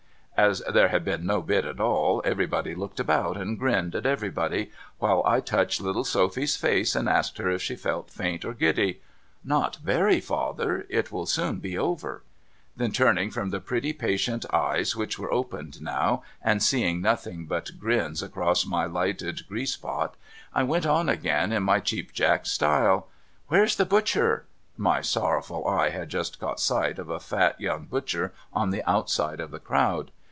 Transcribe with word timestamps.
As 0.37 0.63
there 0.67 0.87
had 0.87 1.05
been 1.05 1.23
no 1.27 1.39
bid 1.43 1.67
at 1.67 1.79
all, 1.79 2.19
everybody 2.25 2.73
looked 2.73 2.99
about 2.99 3.37
and 3.37 3.59
grinned 3.59 3.93
at 3.93 4.07
everybody, 4.07 4.71
while 4.97 5.21
I 5.23 5.39
touched 5.39 5.79
little 5.79 6.03
Sophy's 6.03 6.57
face 6.57 6.95
and 6.95 7.07
asked 7.07 7.37
her 7.37 7.51
if 7.51 7.61
she 7.61 7.75
felt 7.75 8.09
faint, 8.09 8.43
or 8.43 8.55
giddy.' 8.55 9.01
Not 9.55 9.75
very, 9.83 10.19
father. 10.19 10.87
It 10.89 11.11
will 11.11 11.27
soon 11.27 11.57
be 11.59 11.77
over.' 11.77 12.23
Then 12.75 12.91
turning 12.91 13.29
from 13.29 13.51
the 13.51 13.59
pretty 13.59 13.93
patient 13.93 14.51
eyes, 14.51 14.95
which 14.95 15.19
were 15.19 15.31
opened 15.31 15.79
now, 15.79 16.23
and 16.41 16.63
seeing 16.63 17.01
nothing 17.01 17.45
but 17.45 17.77
grins 17.79 18.23
across 18.23 18.65
my 18.65 18.85
lighted 18.85 19.47
grease 19.47 19.77
pot, 19.77 20.15
I 20.55 20.63
went 20.63 20.87
on 20.87 21.07
again 21.07 21.51
in 21.51 21.61
my 21.61 21.79
Cheap 21.79 22.13
Jack 22.13 22.47
style.' 22.47 23.07
^^'here's 23.51 23.75
the 23.75 23.85
butcher?' 23.85 24.47
(My 24.75 25.01
sorrowful 25.01 25.67
eye 25.67 25.89
had 25.89 26.09
just 26.09 26.39
caught 26.39 26.59
sight 26.59 26.97
of 26.97 27.11
a 27.11 27.19
fat 27.19 27.61
young 27.61 27.85
butcher 27.85 28.33
on 28.51 28.71
the 28.71 28.81
outside 28.89 29.39
of 29.39 29.51
the 29.51 29.59
crowd.) 29.59 30.09